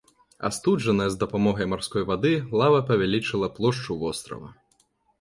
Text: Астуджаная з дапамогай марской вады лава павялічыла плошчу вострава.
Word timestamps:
Астуджаная 0.47 1.07
з 1.15 1.19
дапамогай 1.25 1.69
марской 1.75 2.03
вады 2.09 2.33
лава 2.63 2.83
павялічыла 2.91 3.55
плошчу 3.59 4.03
вострава. 4.05 4.49